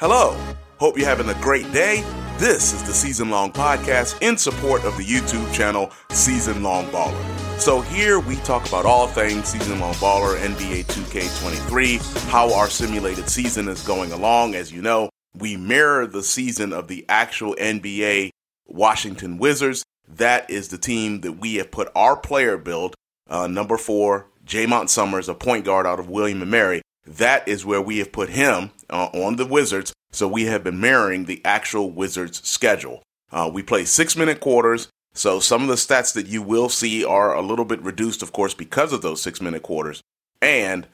[0.00, 0.38] Hello.
[0.76, 2.04] Hope you're having a great day.
[2.38, 7.58] This is the Season Long Podcast in support of the YouTube channel Season Long Baller.
[7.58, 13.28] So, here we talk about all things Season Long Baller, NBA 2K23, how our simulated
[13.28, 14.54] season is going along.
[14.54, 18.30] As you know, we mirror the season of the actual NBA
[18.68, 19.82] Washington Wizards.
[20.06, 22.94] That is the team that we have put our player build,
[23.28, 26.82] uh, number four, Jaymont Summerz, a point guard out of William & Mary.
[27.04, 29.92] That is where we have put him uh, on the Wizards.
[30.10, 33.02] So we have been mirroring the actual Wizards schedule.
[33.30, 34.88] Uh, we play six minute quarters.
[35.14, 38.32] So some of the stats that you will see are a little bit reduced, of
[38.32, 40.02] course, because of those six minute quarters.
[40.40, 40.86] And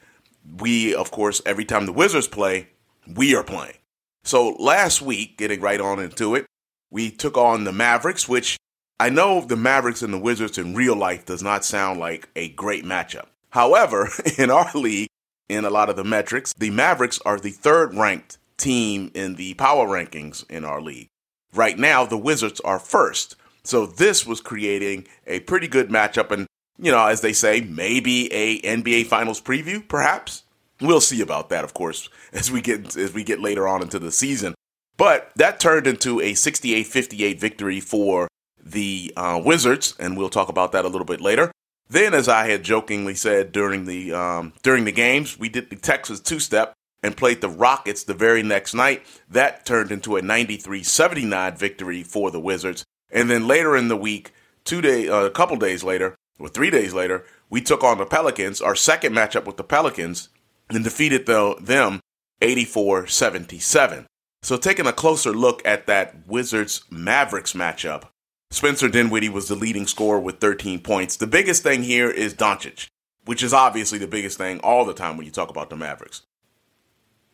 [0.59, 2.69] we, of course, every time the Wizards play,
[3.13, 3.75] we are playing.
[4.23, 6.45] So last week, getting right on into it,
[6.89, 8.57] we took on the Mavericks, which
[8.99, 12.49] I know the Mavericks and the Wizards in real life does not sound like a
[12.49, 13.25] great matchup.
[13.49, 15.09] However, in our league,
[15.49, 19.53] in a lot of the metrics, the Mavericks are the third ranked team in the
[19.55, 21.07] power rankings in our league.
[21.53, 23.35] Right now, the Wizards are first.
[23.63, 28.31] So this was creating a pretty good matchup and, you know, as they say, maybe
[28.33, 30.43] a NBA finals preview, perhaps.
[30.81, 33.99] We'll see about that, of course, as we get as we get later on into
[33.99, 34.55] the season.
[34.97, 38.29] But that turned into a 68-58 victory for
[38.63, 41.51] the uh, Wizards, and we'll talk about that a little bit later.
[41.87, 45.75] Then, as I had jokingly said during the um, during the games, we did the
[45.75, 46.73] Texas two step,
[47.05, 49.05] and played the Rockets the very next night.
[49.29, 52.83] That turned into a 93-79 victory for the Wizards.
[53.11, 56.71] And then later in the week, two day, uh, a couple days later, or three
[56.71, 60.29] days later, we took on the Pelicans, our second matchup with the Pelicans,
[60.69, 62.01] and defeated the, them
[62.41, 64.05] 84-77.
[64.41, 68.05] So taking a closer look at that Wizards Mavericks matchup,
[68.51, 71.17] Spencer Dinwiddie was the leading scorer with 13 points.
[71.17, 72.87] The biggest thing here is Doncic,
[73.25, 76.21] which is obviously the biggest thing all the time when you talk about the Mavericks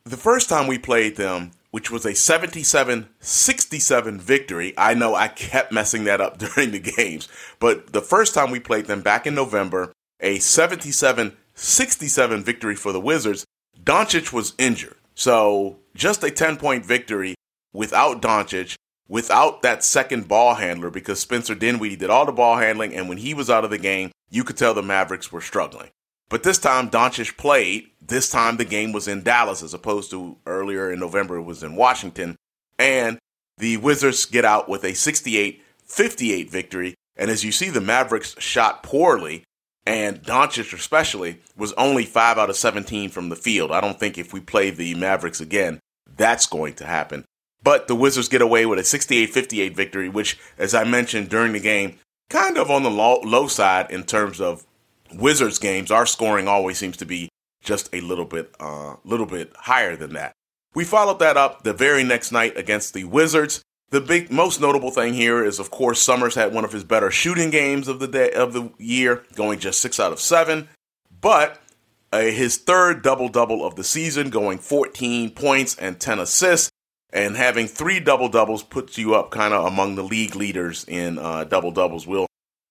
[0.04, 5.28] the first time we played them, which was a 77 67 victory, I know I
[5.28, 7.28] kept messing that up during the games,
[7.59, 12.92] but the first time we played them back in November, a 77 67 victory for
[12.92, 13.45] the Wizards,
[13.83, 14.95] Doncic was injured.
[15.14, 17.36] So just a 10 point victory
[17.73, 18.76] without Doncic,
[19.11, 23.17] without that second ball handler, because Spencer Dinwiddie did all the ball handling, and when
[23.17, 25.89] he was out of the game, you could tell the Mavericks were struggling.
[26.30, 27.89] But this time, Doncic played.
[28.02, 31.61] This time, the game was in Dallas as opposed to earlier in November, it was
[31.61, 32.38] in Washington.
[32.80, 33.20] And
[33.58, 36.95] the Wizards get out with a 68 58 victory.
[37.17, 39.43] And as you see, the Mavericks shot poorly,
[39.86, 43.73] and Doncic, especially, was only 5 out of 17 from the field.
[43.73, 47.26] I don't think if we play the Mavericks again, that's going to happen.
[47.64, 51.54] But the Wizards get away with a 68 58 victory, which, as I mentioned during
[51.54, 51.99] the game,
[52.30, 54.66] kind of on the low, low side in terms of
[55.14, 57.30] Wizards games, our scoring always seems to be
[57.61, 60.33] just a little bit, uh, little bit higher than that.
[60.73, 63.61] We followed that up the very next night against the Wizards.
[63.89, 67.11] The big, most notable thing here is, of course, Summerz had one of his better
[67.11, 70.70] shooting games of the day of the year, going just six out of seven.
[71.20, 71.61] But
[72.14, 76.72] uh, his third double double of the season, going 14 points and 10 assists,
[77.14, 81.20] and having three double doubles puts you up kind of among the league leaders in
[81.20, 82.08] uh, double doubles.
[82.08, 82.27] We'll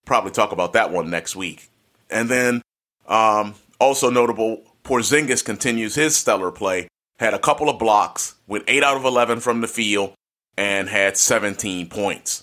[0.06, 1.69] probably talk about that one next week.
[2.09, 2.62] And then
[3.06, 6.89] um, also notable, Porzingis continues his stellar play.
[7.19, 10.15] Had a couple of blocks, went 8 out of 11 from the field,
[10.57, 12.43] and had 17 points.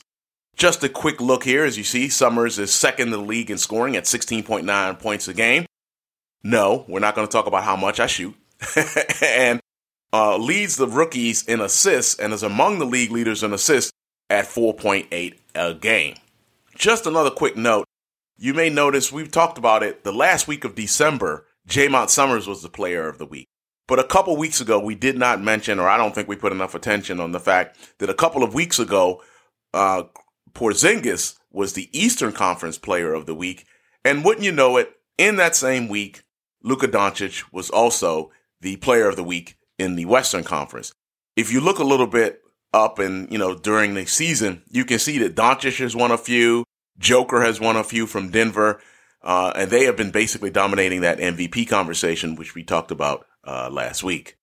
[0.56, 3.58] Just a quick look here, as you see, Summerz is second in the league in
[3.58, 5.66] scoring at 16.9 points a game.
[6.44, 8.36] No, we're not going to talk about how much I shoot.
[9.24, 9.60] and
[10.14, 13.92] uh, leads the rookies in assists and is among the league leaders in assists
[14.30, 16.16] at 4.8 a game.
[16.76, 17.86] Just another quick note
[18.38, 21.48] you may notice we've talked about it the last week of December.
[21.68, 23.48] Jaymont Summerz was the player of the week.
[23.88, 26.52] But a couple weeks ago, we did not mention, or I don't think we put
[26.52, 29.24] enough attention on the fact that a couple of weeks ago,
[29.74, 30.04] uh,
[30.54, 33.66] Porzingis was the Eastern Conference player of the week.
[34.06, 36.22] And wouldn't you know it, in that same week,
[36.62, 38.32] Luka Doncic was also
[38.62, 40.92] the player of the week in the Western Conference.
[41.36, 42.42] If you look a little bit
[42.74, 46.18] up and, you know, during the season, you can see that Doncic has won a
[46.18, 46.64] few.
[47.00, 48.82] Joker has won a few from Denver,
[49.22, 53.70] uh, and they have been basically dominating that MVP conversation, which we talked about uh,
[53.72, 54.38] last week.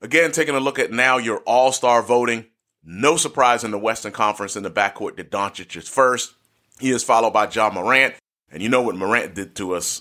[0.00, 2.46] Again, taking a look at now your All Star voting.
[2.84, 6.34] No surprise in the Western Conference in the backcourt that Doncic is first.
[6.78, 8.14] He is followed by Ja Morant.
[8.50, 10.00] And you know what Morant did to us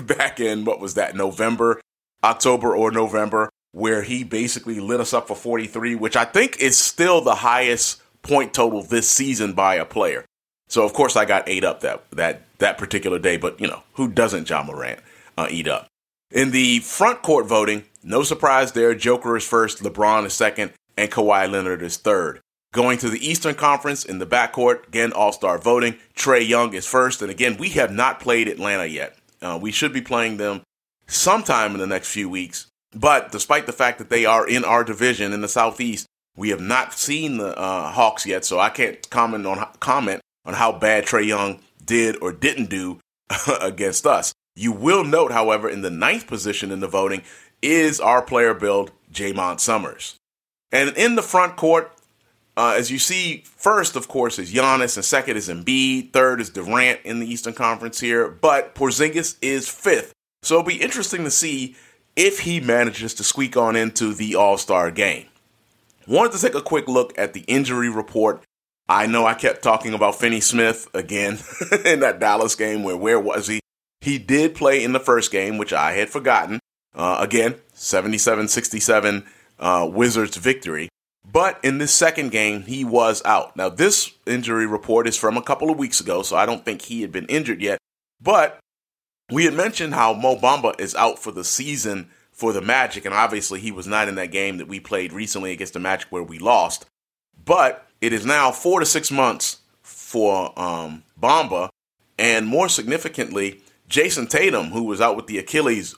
[0.02, 1.80] back in, what was that, November,
[2.22, 6.78] October or November, where he basically lit us up for 43, which I think is
[6.78, 10.24] still the highest point total this season by a player.
[10.66, 13.82] So of course I got ate up that that that particular day, but you know
[13.92, 15.00] who doesn't Ja Morant
[15.36, 15.88] uh, eat up?
[16.30, 18.94] In the front court voting, no surprise there.
[18.94, 22.40] Joker is first, LeBron is second, and Kawhi Leonard is third.
[22.72, 25.96] Going to the Eastern Conference in the backcourt, again, all star voting.
[26.14, 27.20] Trae Young is first.
[27.20, 29.18] And again, we have not played Atlanta yet.
[29.42, 30.62] Uh, we should be playing them
[31.06, 32.68] sometime in the next few weeks.
[32.96, 36.60] But despite the fact that they are in our division in the Southeast, we have
[36.60, 41.04] not seen the uh, Hawks yet, so I can't comment on comment on how bad
[41.04, 43.00] Trae Young did or didn't do
[43.60, 44.32] against us.
[44.54, 47.22] You will note, however, in the ninth position in the voting
[47.60, 50.14] is our player build, Jaymont Summerz.
[50.72, 51.92] And in the front court,
[52.56, 56.14] uh, as you see, first, of course, is Giannis, and second is Embiid.
[56.14, 60.14] Third is Durant in the Eastern Conference here, but Porzingis is fifth.
[60.42, 61.76] So it'll be interesting to see
[62.16, 65.26] if he manages to squeak on into the All Star game.
[66.08, 68.42] Wanted to take a quick look at the injury report.
[68.88, 71.38] I know I kept talking about Finney Smith again
[71.84, 73.60] in that Dallas game where where was he?
[74.00, 76.60] He did play in the first game, which I had forgotten.
[76.94, 79.24] Uh, again, 77 67
[79.58, 80.88] uh, Wizards victory.
[81.30, 83.56] But in this second game, he was out.
[83.56, 86.82] Now, this injury report is from a couple of weeks ago, so I don't think
[86.82, 87.78] he had been injured yet.
[88.20, 88.60] But
[89.30, 93.14] we had mentioned how Mo Bamba is out for the season for the Magic, and
[93.14, 96.22] obviously he was not in that game that we played recently against the Magic where
[96.22, 96.86] we lost.
[97.44, 101.70] But it is now four to six months for um, Bamba,
[102.18, 105.94] and more significantly, Jayson Tatum, who was out with the Achilles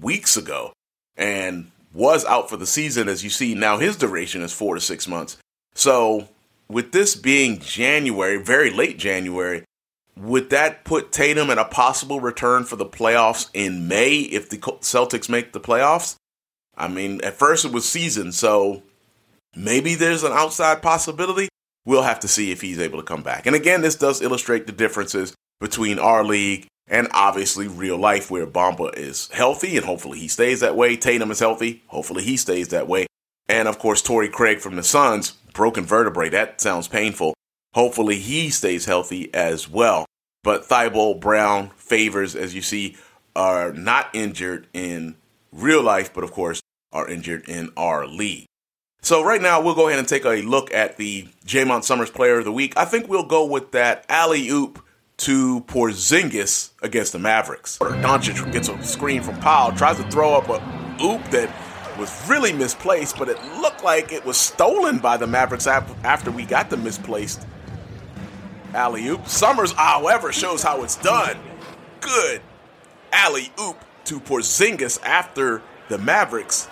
[0.00, 0.72] weeks ago,
[1.16, 3.08] and was out for the season.
[3.08, 5.36] As you see, now his duration is four to six months.
[5.74, 6.28] So,
[6.68, 9.64] with this being January, very late January,
[10.16, 14.58] would that put Tatum in a possible return for the playoffs in May if the
[14.58, 16.16] Celtics make the playoffs?
[16.76, 18.82] I mean, at first it was season, so
[19.56, 21.48] maybe there's an outside possibility.
[21.84, 23.46] We'll have to see if he's able to come back.
[23.46, 28.46] And again, this does illustrate the differences between our league and obviously real life where
[28.46, 30.96] Bamba is healthy and hopefully he stays that way.
[30.96, 31.82] Tatum is healthy.
[31.88, 33.06] Hopefully he stays that way.
[33.48, 36.28] And of course, Torrey Craig from the Suns, broken vertebrae.
[36.28, 37.34] That sounds painful.
[37.74, 40.04] Hopefully he stays healthy as well.
[40.44, 42.96] But Thybulle, Brown, Favors, as you see,
[43.34, 45.16] are not injured in
[45.52, 46.60] real life, but of course
[46.92, 48.46] are injured in our league.
[49.00, 52.38] So right now we'll go ahead and take a look at the Jaymont Summerz Player
[52.38, 52.76] of the Week.
[52.76, 54.84] I think we'll go with that alley oop
[55.18, 57.78] to Porzingis against the Mavericks.
[57.78, 60.56] Doncic gets a screen from Powell, tries to throw up a
[61.02, 61.50] oop that
[61.98, 66.44] was really misplaced, but it looked like it was stolen by the Mavericks after we
[66.44, 67.46] got the misplaced
[68.74, 69.22] alley oop.
[69.22, 71.38] Summerz, however, shows how it's done.
[72.00, 72.40] Good
[73.12, 76.68] alley oop to Porzingis after the Mavericks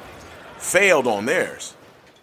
[0.58, 1.75] failed on theirs.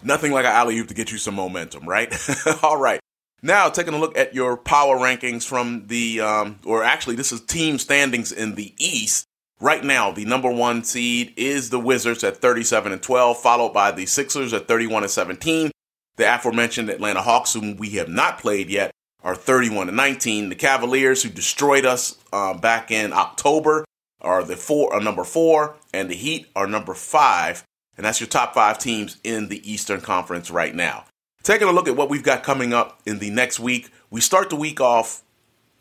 [0.03, 2.13] Nothing like an alley oop to get you some momentum, right?
[2.63, 2.99] All right.
[3.41, 7.41] Now, taking a look at your power rankings from the, um, or actually, this is
[7.41, 9.25] team standings in the East.
[9.59, 13.91] Right now, the number one seed is the Wizards at 37 and 12, followed by
[13.91, 15.71] the Sixers at 31 and 17.
[16.15, 18.91] The aforementioned Atlanta Hawks, whom we have not played yet,
[19.27, 20.47] are 31 to 19.
[20.47, 23.83] The Cavaliers, who destroyed us uh, back in October,
[24.21, 27.65] are the four, are number four, and the Heat are number five.
[27.97, 31.03] And that's your top five teams in the Eastern Conference right now.
[31.43, 34.49] Taking a look at what we've got coming up in the next week, we start
[34.49, 35.23] the week off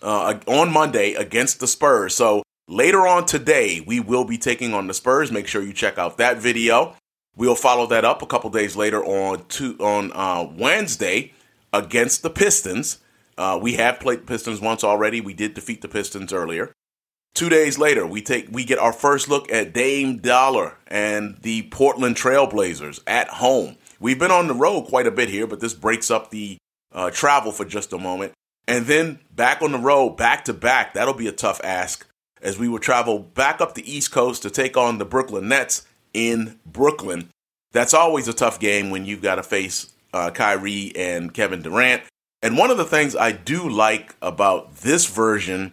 [0.03, 2.17] uh, on Monday against the Spurs.
[2.17, 5.31] So later on today, we will be taking on the Spurs.
[5.31, 6.97] Make sure you check out that video.
[7.37, 9.45] We'll follow that up a couple days later on
[9.79, 11.33] on uh, Wednesday
[11.73, 12.99] against the Pistons.
[13.39, 15.21] Uh, we have played the Pistons once already.
[15.21, 16.73] We did defeat the Pistons earlier.
[17.35, 21.65] Two days later, we take we get our first look at Dame Dollar and the
[21.65, 23.77] Portland Trailblazers at home.
[24.01, 26.57] We've been on the road quite a bit here, but this breaks up the
[26.93, 28.33] uh, travel for just a moment.
[28.67, 30.95] And then back on the road, back to back.
[30.95, 32.07] That'll be a tough ask
[32.41, 35.87] as we will travel back up the East Coast to take on the Brooklyn Nets
[36.15, 37.29] in Brooklyn.
[37.73, 42.03] That's always a tough game when you've got to face uh, Kyrie and Kevin Durant.
[42.43, 45.73] And one of the things I do like about this version,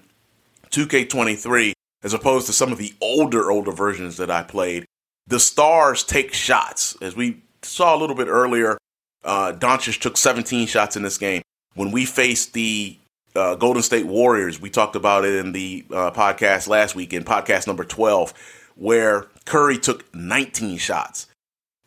[0.72, 4.86] 2K23, as opposed to some of the older, older versions that I played,
[5.28, 6.98] the stars take shots.
[7.02, 8.78] As we saw a little bit earlier,
[9.24, 11.42] uh, Doncic took 17 shots in this game.
[11.76, 12.98] When we faced the
[13.36, 17.24] uh, Golden State Warriors, we talked about it in the uh, podcast last week, in
[17.24, 18.34] podcast number 12,
[18.76, 21.28] where Curry took 19 shots.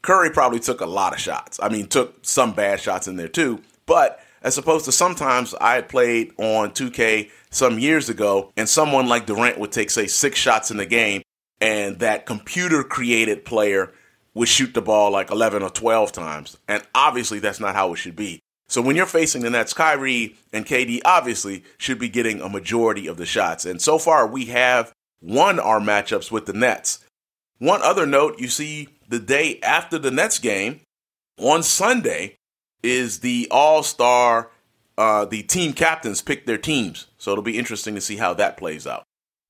[0.02, 1.58] Curry probably took a lot of shots.
[1.62, 3.62] I mean, took some bad shots in there too.
[3.86, 9.26] But as opposed to sometimes I played on 2K some years ago, and someone like
[9.26, 11.22] Durant would take, say, six shots in the game,
[11.60, 13.92] and that computer created player
[14.34, 16.58] would shoot the ball like 11 or 12 times.
[16.68, 18.38] And obviously, that's not how it should be.
[18.68, 23.08] So when you're facing the Nets, Kyrie and KD obviously should be getting a majority
[23.08, 23.66] of the shots.
[23.66, 27.04] And so far, we have won our matchups with the Nets.
[27.58, 30.82] One other note you see the day after the Nets game,
[31.36, 32.36] On Sunday
[32.86, 34.50] is the All Star,
[34.96, 37.06] uh, the team captains pick their teams.
[37.18, 39.02] So it'll be interesting to see how that plays out.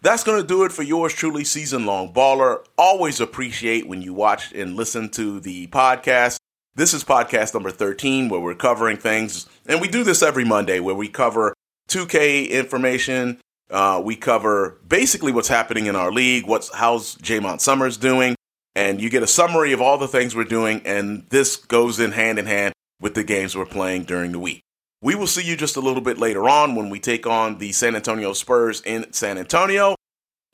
[0.02, 2.64] That's going to do it for yours truly, season long baller.
[2.76, 6.38] Always appreciate when you watch and listen to the podcast.
[6.74, 10.78] This is podcast number 13, where we're covering things, and we do this every Monday,
[10.78, 11.54] where we cover
[11.88, 13.40] 2K information.
[13.70, 18.36] Uh, we cover basically what's happening in our league, what's how's Jaymont Summerz doing,
[18.74, 22.12] and you get a summary of all the things we're doing, and this goes in
[22.12, 24.62] hand in hand with the games we're playing during the week.
[25.02, 27.72] We will see you just a little bit later on when we take on the
[27.72, 29.94] San Antonio Spurs in San Antonio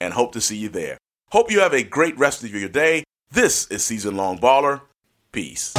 [0.01, 0.99] and hope to see you there.
[1.31, 3.05] Hope you have a great rest of your day.
[3.31, 4.83] This is Season Long Baller.
[5.31, 5.73] Peace.